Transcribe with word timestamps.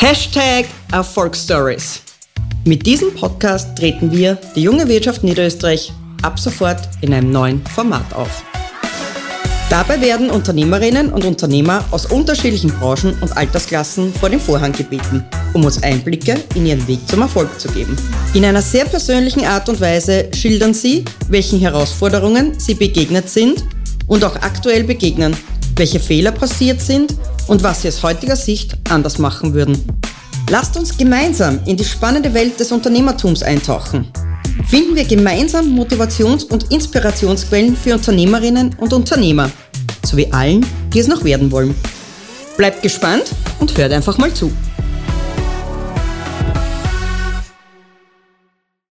Hashtag 0.00 0.66
Erfolgsstories. 0.92 2.02
Mit 2.64 2.86
diesem 2.86 3.12
Podcast 3.16 3.76
treten 3.76 4.12
wir, 4.12 4.38
die 4.54 4.62
junge 4.62 4.86
Wirtschaft 4.86 5.24
Niederösterreich, 5.24 5.92
ab 6.22 6.38
sofort 6.38 6.88
in 7.00 7.12
einem 7.12 7.32
neuen 7.32 7.66
Format 7.66 8.14
auf. 8.14 8.44
Dabei 9.68 10.00
werden 10.00 10.30
Unternehmerinnen 10.30 11.12
und 11.12 11.24
Unternehmer 11.24 11.84
aus 11.90 12.06
unterschiedlichen 12.06 12.70
Branchen 12.78 13.18
und 13.20 13.36
Altersklassen 13.36 14.14
vor 14.14 14.30
den 14.30 14.38
Vorhang 14.38 14.70
gebeten, 14.70 15.24
um 15.52 15.64
uns 15.64 15.82
Einblicke 15.82 16.44
in 16.54 16.66
ihren 16.66 16.86
Weg 16.86 17.00
zum 17.08 17.22
Erfolg 17.22 17.58
zu 17.58 17.66
geben. 17.68 17.96
In 18.34 18.44
einer 18.44 18.62
sehr 18.62 18.84
persönlichen 18.84 19.44
Art 19.44 19.68
und 19.68 19.80
Weise 19.80 20.28
schildern 20.32 20.74
sie, 20.74 21.04
welchen 21.28 21.58
Herausforderungen 21.58 22.54
sie 22.60 22.74
begegnet 22.74 23.28
sind 23.28 23.64
und 24.06 24.22
auch 24.22 24.36
aktuell 24.36 24.84
begegnen, 24.84 25.36
welche 25.74 25.98
Fehler 25.98 26.30
passiert 26.30 26.80
sind 26.80 27.16
und 27.48 27.62
was 27.62 27.82
sie 27.82 27.88
aus 27.88 28.02
heutiger 28.02 28.36
Sicht 28.36 28.76
anders 28.88 29.18
machen 29.18 29.54
würden. 29.54 29.82
Lasst 30.50 30.76
uns 30.76 30.96
gemeinsam 30.96 31.58
in 31.66 31.76
die 31.76 31.84
spannende 31.84 32.32
Welt 32.32 32.58
des 32.60 32.72
Unternehmertums 32.72 33.42
eintauchen. 33.42 34.10
Finden 34.66 34.94
wir 34.94 35.04
gemeinsam 35.04 35.66
Motivations- 35.66 36.44
und 36.44 36.70
Inspirationsquellen 36.72 37.76
für 37.76 37.94
Unternehmerinnen 37.94 38.74
und 38.78 38.92
Unternehmer, 38.92 39.50
sowie 40.04 40.28
allen, 40.30 40.64
die 40.92 41.00
es 41.00 41.08
noch 41.08 41.24
werden 41.24 41.50
wollen. 41.50 41.74
Bleibt 42.56 42.82
gespannt 42.82 43.24
und 43.60 43.76
hört 43.76 43.92
einfach 43.92 44.18
mal 44.18 44.32
zu. 44.32 44.52